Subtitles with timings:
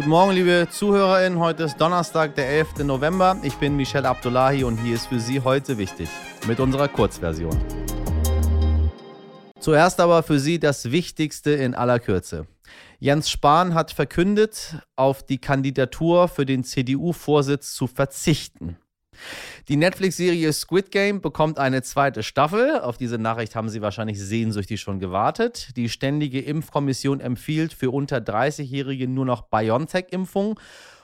[0.00, 1.38] Guten Morgen, liebe ZuhörerInnen.
[1.38, 2.84] Heute ist Donnerstag, der 11.
[2.84, 3.36] November.
[3.42, 6.08] Ich bin Michel Abdullahi und hier ist für Sie heute wichtig
[6.48, 7.54] mit unserer Kurzversion.
[9.58, 12.46] Zuerst aber für Sie das Wichtigste in aller Kürze.
[12.98, 18.78] Jens Spahn hat verkündet, auf die Kandidatur für den CDU-Vorsitz zu verzichten.
[19.68, 22.80] Die Netflix-Serie Squid Game bekommt eine zweite Staffel.
[22.80, 25.76] Auf diese Nachricht haben Sie wahrscheinlich sehnsüchtig schon gewartet.
[25.76, 30.58] Die Ständige Impfkommission empfiehlt für unter 30-Jährige nur noch BioNTech-Impfung.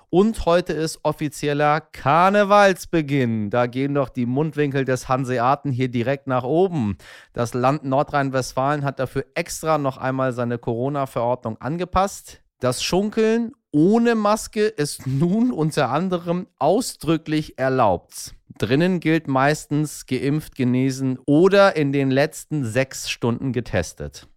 [0.08, 3.50] Und heute ist offizieller Karnevalsbeginn.
[3.50, 6.96] Da gehen doch die Mundwinkel des Hanseaten hier direkt nach oben.
[7.32, 12.40] Das Land Nordrhein-Westfalen hat dafür extra noch einmal seine Corona-Verordnung angepasst.
[12.60, 18.34] Das Schunkeln ohne Maske ist nun unter anderem ausdrücklich erlaubt.
[18.56, 24.28] Drinnen gilt meistens geimpft, genesen oder in den letzten sechs Stunden getestet.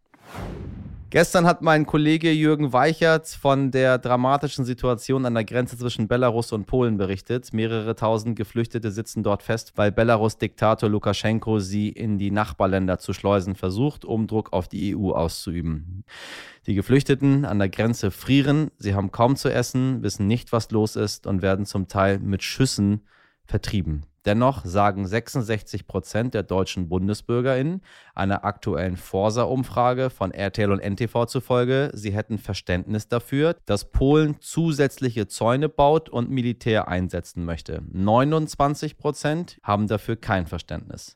[1.11, 6.51] Gestern hat mein Kollege Jürgen Weichert von der dramatischen Situation an der Grenze zwischen Belarus
[6.51, 7.51] und Polen berichtet.
[7.51, 13.55] Mehrere tausend Geflüchtete sitzen dort fest, weil Belarus-Diktator Lukaschenko sie in die Nachbarländer zu schleusen
[13.55, 16.03] versucht, um Druck auf die EU auszuüben.
[16.67, 20.95] Die Geflüchteten an der Grenze frieren, sie haben kaum zu essen, wissen nicht, was los
[20.95, 23.01] ist und werden zum Teil mit Schüssen
[23.45, 24.05] vertrieben.
[24.25, 27.81] Dennoch sagen 66 Prozent der deutschen BundesbürgerInnen
[28.15, 35.27] einer aktuellen Forsa-Umfrage von RTL und NTV zufolge, sie hätten Verständnis dafür, dass Polen zusätzliche
[35.27, 37.81] Zäune baut und Militär einsetzen möchte.
[37.91, 41.15] 29 Prozent haben dafür kein Verständnis.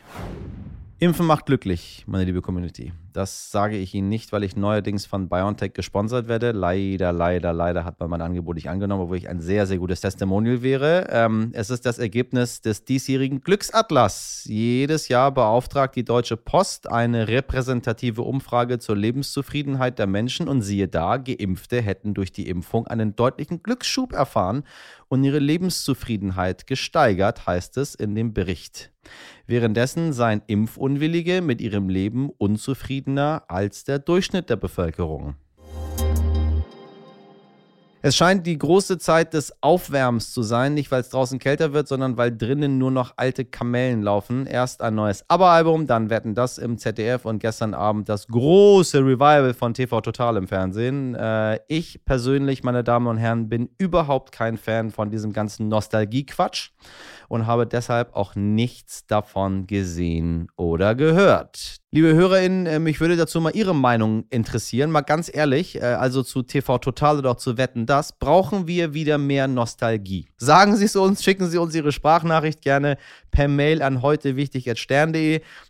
[0.99, 2.93] Impfen macht glücklich, meine liebe Community.
[3.13, 6.51] Das sage ich Ihnen nicht, weil ich neuerdings von BioNTech gesponsert werde.
[6.51, 10.01] Leider, leider, leider hat man mein Angebot nicht angenommen, obwohl ich ein sehr, sehr gutes
[10.01, 11.07] Testimonial wäre.
[11.11, 14.45] Ähm, es ist das Ergebnis des diesjährigen Glücksatlas.
[14.45, 20.87] Jedes Jahr beauftragt die Deutsche Post eine repräsentative Umfrage zur Lebenszufriedenheit der Menschen und siehe
[20.87, 24.63] da, Geimpfte hätten durch die Impfung einen deutlichen Glücksschub erfahren
[25.07, 28.91] und ihre Lebenszufriedenheit gesteigert, heißt es in dem Bericht.
[29.45, 32.29] Währenddessen seien Impfunwillige mit ihrem Leben
[33.03, 35.35] unzufriedener als der Durchschnitt der Bevölkerung.
[38.05, 41.87] Es scheint die große Zeit des Aufwärmens zu sein, nicht weil es draußen kälter wird,
[41.87, 44.45] sondern weil drinnen nur noch alte Kamellen laufen.
[44.45, 49.53] Erst ein neues ABBA-Album, dann wetten das im ZDF und gestern Abend das große Revival
[49.53, 51.15] von TV Total im Fernsehen.
[51.15, 56.71] Äh, ich persönlich, meine Damen und Herren, bin überhaupt kein Fan von diesem ganzen Nostalgie-Quatsch
[57.29, 61.77] und habe deshalb auch nichts davon gesehen oder gehört.
[61.91, 64.89] Liebe HörerInnen, mich würde dazu mal Ihre Meinung interessieren.
[64.89, 67.85] Mal ganz ehrlich, äh, also zu TV Total oder auch zu Wetten,
[68.19, 70.27] brauchen wir wieder mehr Nostalgie.
[70.37, 72.97] Sagen Sie es uns, schicken Sie uns Ihre Sprachnachricht gerne
[73.29, 74.35] per Mail an heute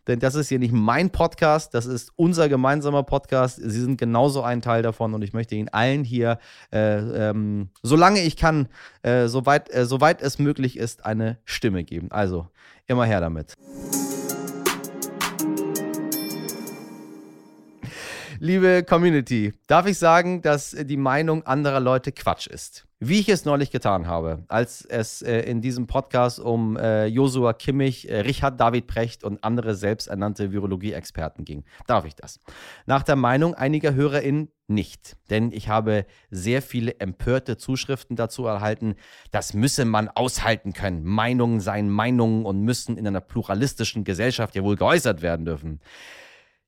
[0.07, 3.57] denn das ist hier nicht mein Podcast, das ist unser gemeinsamer Podcast.
[3.61, 6.39] Sie sind genauso ein Teil davon und ich möchte Ihnen allen hier,
[6.72, 8.69] äh, ähm, solange ich kann,
[9.01, 12.09] äh, soweit, äh, soweit es möglich ist, eine Stimme geben.
[12.11, 12.47] Also
[12.88, 13.53] immer her damit.
[18.46, 22.86] Liebe Community, darf ich sagen, dass die Meinung anderer Leute Quatsch ist?
[23.00, 27.53] Wie ich es neulich getan habe, als es äh, in diesem Podcast um äh, Josua
[27.53, 31.64] Kimmich, äh, Richard David Precht und andere selbsternannte Virologie-Experten ging.
[31.88, 32.42] Darf ich das?
[32.86, 35.16] Nach der Meinung einiger HörerInnen nicht.
[35.30, 38.96] Denn ich habe sehr viele empörte Zuschriften dazu erhalten,
[39.32, 41.06] das müsse man aushalten können.
[41.06, 45.80] Meinungen seien Meinungen und müssen in einer pluralistischen Gesellschaft ja wohl geäußert werden dürfen.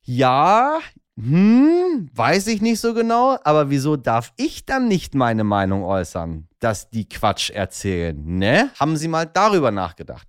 [0.04, 0.80] Ja,
[1.18, 6.48] hm, weiß ich nicht so genau, aber wieso darf ich dann nicht meine Meinung äußern,
[6.60, 8.70] dass die Quatsch erzählen, ne?
[8.78, 10.28] Haben Sie mal darüber nachgedacht?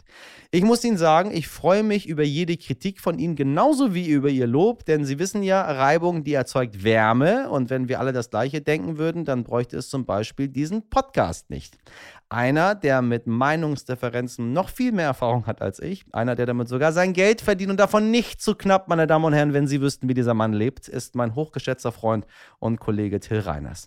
[0.53, 4.29] Ich muss Ihnen sagen, ich freue mich über jede Kritik von Ihnen genauso wie über
[4.29, 8.31] Ihr Lob, denn Sie wissen ja, Reibung, die erzeugt Wärme und wenn wir alle das
[8.31, 11.79] Gleiche denken würden, dann bräuchte es zum Beispiel diesen Podcast nicht.
[12.29, 16.93] Einer, der mit Meinungsdifferenzen noch viel mehr Erfahrung hat als ich, einer, der damit sogar
[16.93, 20.09] sein Geld verdient und davon nicht zu knapp, meine Damen und Herren, wenn Sie wüssten,
[20.09, 22.27] wie dieser Mann lebt, ist mein hochgeschätzter Freund
[22.59, 23.87] und Kollege Till Reiners.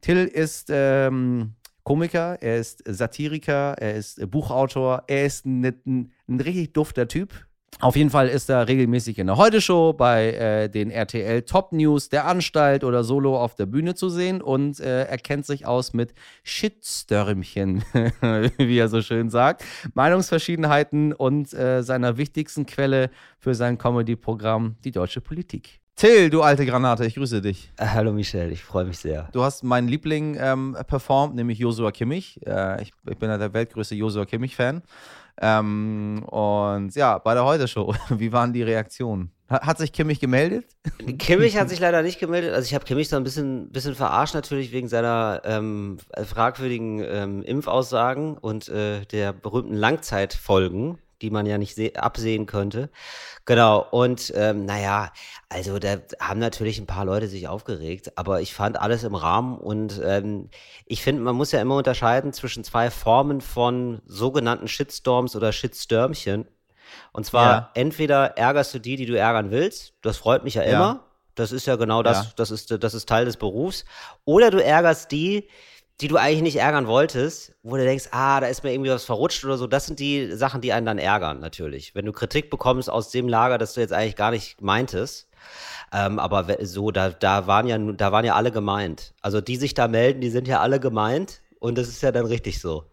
[0.00, 6.40] Till ist ähm, Komiker, er ist Satiriker, er ist Buchautor, er ist ein, ein, ein
[6.40, 7.34] richtig dufter Typ.
[7.80, 12.08] Auf jeden Fall ist er regelmäßig in der Heute-Show bei äh, den RTL Top News
[12.08, 15.92] der Anstalt oder solo auf der Bühne zu sehen und äh, er kennt sich aus
[15.92, 17.84] mit Shitstörmchen,
[18.58, 24.90] wie er so schön sagt, Meinungsverschiedenheiten und äh, seiner wichtigsten Quelle für sein Comedy-Programm, die
[24.90, 25.80] deutsche Politik.
[25.96, 27.70] Till, du alte Granate, ich grüße dich.
[27.76, 29.28] Äh, hallo Michel, ich freue mich sehr.
[29.30, 32.40] Du hast meinen Liebling ähm, performt, nämlich Josua Kimmich.
[32.44, 34.82] Äh, ich, ich, bin ja der weltgrößte Josua Kimmich-Fan.
[35.40, 39.30] Ähm, und ja, bei der Heute-Show, wie waren die Reaktionen?
[39.48, 40.66] Hat sich Kimmich gemeldet?
[41.18, 42.54] Kimmich hat sich leider nicht gemeldet.
[42.54, 47.42] Also ich habe Kimmich so ein bisschen, bisschen verarscht natürlich wegen seiner ähm, fragwürdigen ähm,
[47.42, 52.90] Impfaussagen und äh, der berühmten Langzeitfolgen, die man ja nicht absehen könnte.
[53.46, 55.10] Genau, und ähm, naja,
[55.48, 59.56] also da haben natürlich ein paar Leute sich aufgeregt, aber ich fand alles im Rahmen
[59.56, 60.50] und ähm,
[60.84, 66.46] ich finde, man muss ja immer unterscheiden zwischen zwei Formen von sogenannten Shitstorms oder Shitstürmchen.
[67.12, 67.70] Und zwar ja.
[67.72, 70.78] entweder ärgerst du die, die du ärgern willst, das freut mich ja immer.
[70.78, 71.04] Ja.
[71.34, 72.32] Das ist ja genau das, ja.
[72.36, 73.84] das ist, das ist Teil des Berufs.
[74.24, 75.48] Oder du ärgerst die,
[76.00, 79.04] die du eigentlich nicht ärgern wolltest, wo du denkst, ah, da ist mir irgendwie was
[79.04, 79.66] verrutscht oder so.
[79.66, 81.94] Das sind die Sachen, die einen dann ärgern, natürlich.
[81.94, 85.28] Wenn du Kritik bekommst aus dem Lager, das du jetzt eigentlich gar nicht meintest.
[85.92, 89.14] Ähm, aber so, da, da waren ja, da waren ja alle gemeint.
[89.20, 92.26] Also die sich da melden, die sind ja alle gemeint und das ist ja dann
[92.26, 92.84] richtig so.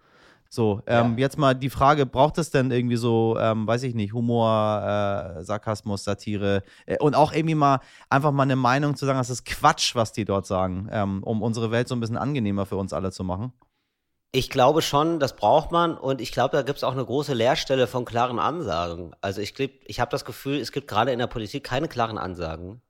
[0.53, 1.19] So, ähm, ja.
[1.19, 5.43] jetzt mal die Frage, braucht es denn irgendwie so, ähm, weiß ich nicht, Humor, äh,
[5.45, 9.45] Sarkasmus, Satire äh, und auch irgendwie mal einfach mal eine Meinung zu sagen, das ist
[9.45, 12.91] Quatsch, was die dort sagen, ähm, um unsere Welt so ein bisschen angenehmer für uns
[12.91, 13.53] alle zu machen?
[14.33, 17.33] Ich glaube schon, das braucht man und ich glaube, da gibt es auch eine große
[17.33, 19.15] Leerstelle von klaren Ansagen.
[19.21, 22.81] Also ich, ich habe das Gefühl, es gibt gerade in der Politik keine klaren Ansagen.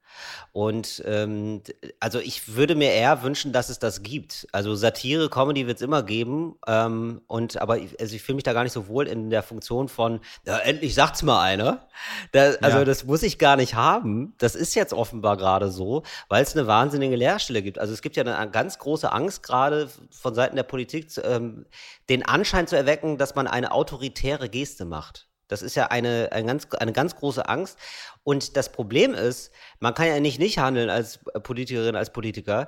[0.54, 1.62] Und ähm,
[2.00, 4.48] also ich würde mir eher wünschen, dass es das gibt.
[4.52, 6.56] Also Satire, Comedy wird es immer geben.
[6.68, 9.44] Ähm, und aber ich, also ich fühle mich da gar nicht so wohl in der
[9.44, 11.88] Funktion von, ja, endlich sagt's mal einer.
[12.34, 12.86] Da, also ja.
[12.86, 14.34] das muss ich gar nicht haben.
[14.40, 17.80] Das ist jetzt offenbar gerade so, weil es eine wahnsinnige Leerstelle gibt.
[17.80, 21.66] Also es gibt ja eine ganz große Angst gerade von Seiten der Politik, ähm,
[22.10, 25.31] den Anschein zu erwecken, dass man eine autoritäre Geste macht.
[25.51, 27.77] Das ist ja eine, eine, ganz, eine ganz große Angst.
[28.24, 32.68] Und das Problem ist, man kann ja nicht nicht handeln als Politikerin, als Politiker.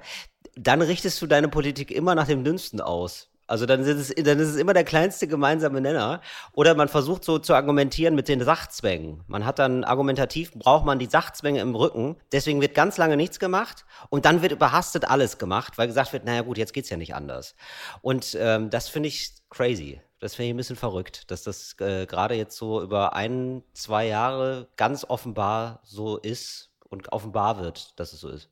[0.55, 3.29] Dann richtest du deine Politik immer nach dem Dünnsten aus.
[3.45, 6.21] Also dann ist, es, dann ist es immer der kleinste gemeinsame Nenner.
[6.53, 9.23] Oder man versucht so zu argumentieren mit den Sachzwängen.
[9.27, 12.15] Man hat dann argumentativ, braucht man die Sachzwänge im Rücken.
[12.31, 13.85] Deswegen wird ganz lange nichts gemacht.
[14.09, 17.15] Und dann wird überhastet alles gemacht, weil gesagt wird, naja gut, jetzt geht's ja nicht
[17.15, 17.55] anders.
[18.01, 20.01] Und ähm, das finde ich crazy.
[20.23, 24.07] Das finde ich ein bisschen verrückt, dass das äh, gerade jetzt so über ein, zwei
[24.07, 28.49] Jahre ganz offenbar so ist und offenbar wird, dass es so ist.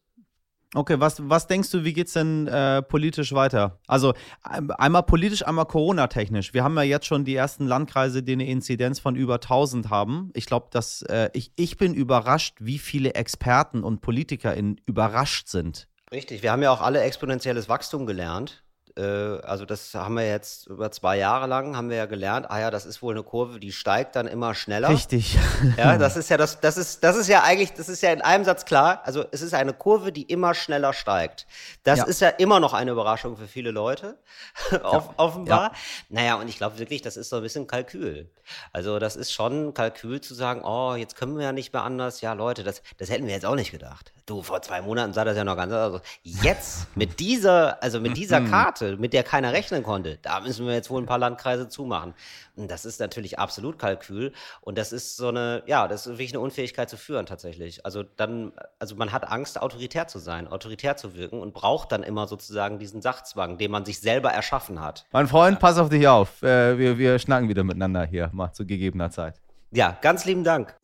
[0.76, 3.80] Okay, was, was denkst du, wie geht es denn äh, politisch weiter?
[3.88, 6.54] Also einmal politisch, einmal Corona-technisch.
[6.54, 10.30] Wir haben ja jetzt schon die ersten Landkreise, die eine Inzidenz von über 1000 haben.
[10.34, 15.88] Ich glaube, dass äh, ich, ich bin überrascht, wie viele Experten und PolitikerInnen überrascht sind.
[16.12, 18.62] Richtig, wir haben ja auch alle exponentielles Wachstum gelernt.
[18.98, 22.60] Äh, also das haben wir jetzt über zwei Jahre lang, haben wir ja gelernt, ah
[22.60, 24.90] ja, das ist wohl eine Kurve, die steigt dann immer schneller.
[24.90, 25.38] Richtig.
[25.78, 28.22] Ja, das ist ja das, das ist, das ist ja eigentlich, das ist ja in
[28.22, 29.02] einem Satz klar.
[29.06, 31.46] Also es ist eine Kurve, die immer schneller steigt.
[31.84, 32.06] Das ja.
[32.06, 34.18] ist ja immer noch eine Überraschung für viele Leute,
[34.84, 35.14] Off ja.
[35.18, 35.72] offenbar.
[35.72, 35.72] Ja.
[36.10, 38.30] Naja, und ich glaube wirklich, das ist so ein bisschen Kalkül.
[38.74, 42.22] Also das ist schon Kalkül zu sagen, oh, jetzt können wir ja nicht mehr anders.
[42.22, 44.14] Ja, Leute, das, das hätten wir jetzt auch nicht gedacht.
[44.26, 46.08] Du, vor zwei Monaten sah das ja noch ganz anders aus.
[46.24, 50.74] Jetzt mit dieser, also mit dieser Karte, mit der keiner rechnen konnte, da müssen wir
[50.74, 52.14] jetzt wohl ein paar Landkreise zumachen.
[52.56, 54.34] Und das ist natürlich absolut Kalkül.
[54.62, 57.86] Und das ist so eine, ja, das ist wirklich eine Unfähigkeit zu führen tatsächlich.
[57.86, 62.04] Also dann, also man hat Angst, autoritär zu sein, autoritär zu wirken und braucht dann
[62.04, 65.06] immer sozusagen diesen Sachzwang, den man sich selber erschaffen hat.
[65.12, 66.44] Mein Freund, pass auf dich auf.
[66.44, 69.42] Äh, wir, wir schnacken wieder miteinander hier, mal zu gegebener Zeit.
[69.72, 70.76] Ja, ganz lieben Dank.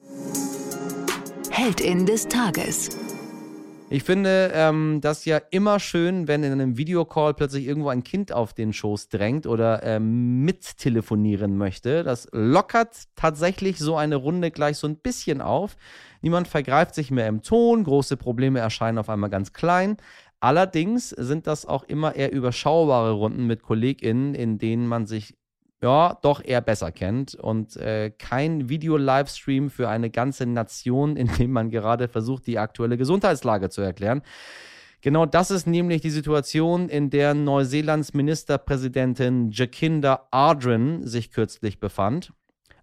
[1.52, 3.07] Heldin des Tages.
[3.90, 8.34] Ich finde ähm, das ja immer schön, wenn in einem Videocall plötzlich irgendwo ein Kind
[8.34, 12.04] auf den Schoß drängt oder ähm, mittelefonieren möchte.
[12.04, 15.78] Das lockert tatsächlich so eine Runde gleich so ein bisschen auf.
[16.22, 19.96] Niemand vergreift sich mehr im Ton, große Probleme erscheinen auf einmal ganz klein.
[20.42, 25.38] Allerdings sind das auch immer eher überschaubare Runden mit KollegInnen, in denen man sich
[25.82, 31.52] ja, doch eher besser kennt und äh, kein Video-Livestream für eine ganze Nation, in dem
[31.52, 34.22] man gerade versucht, die aktuelle Gesundheitslage zu erklären.
[35.02, 42.34] Genau das ist nämlich die Situation, in der Neuseelands Ministerpräsidentin Jacinda Ardern sich kürzlich befand.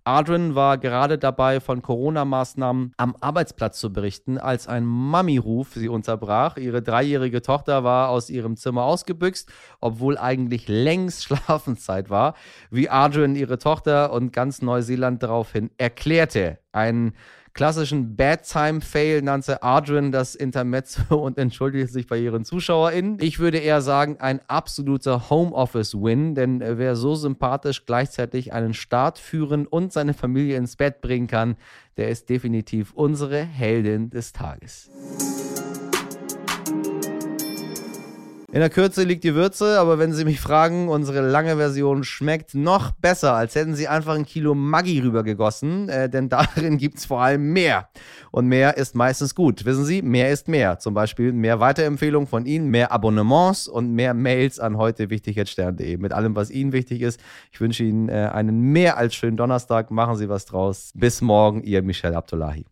[0.06, 6.58] Adrian war gerade dabei, von Corona-Maßnahmen am Arbeitsplatz zu berichten, als ein Mami-Ruf sie unterbrach.
[6.58, 12.34] Ihre dreijährige Tochter war aus ihrem Zimmer ausgebüxt, obwohl eigentlich längst Schlafenszeit war,
[12.70, 16.58] wie Adrian ihre Tochter und ganz Neuseeland daraufhin erklärte.
[16.73, 17.14] Ein
[17.54, 23.18] klassischen Bad-Time-Fail nannte Adrian das Intermezzo und entschuldigte sich bei ihren ZuschauerInnen.
[23.20, 29.66] Ich würde eher sagen, ein absoluter Homeoffice-Win, denn wer so sympathisch gleichzeitig einen Start führen
[29.66, 31.56] und seine Familie ins Bett bringen kann,
[31.96, 34.90] der ist definitiv unsere Heldin des Tages.
[38.54, 42.54] In der Kürze liegt die Würze, aber wenn Sie mich fragen, unsere lange Version schmeckt
[42.54, 47.04] noch besser, als hätten Sie einfach ein Kilo Maggi rübergegossen, äh, denn darin gibt es
[47.04, 47.88] vor allem mehr.
[48.30, 49.64] Und mehr ist meistens gut.
[49.64, 50.78] Wissen Sie, mehr ist mehr.
[50.78, 56.12] Zum Beispiel mehr Weiterempfehlungen von Ihnen, mehr Abonnements und mehr Mails an heute wichtigheitstern.de mit
[56.12, 57.18] allem, was Ihnen wichtig ist.
[57.50, 59.90] Ich wünsche Ihnen äh, einen mehr als schönen Donnerstag.
[59.90, 60.92] Machen Sie was draus.
[60.94, 62.64] Bis morgen, Ihr Michel Abdullahi.